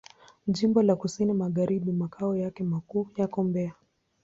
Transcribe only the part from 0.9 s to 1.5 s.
Kusini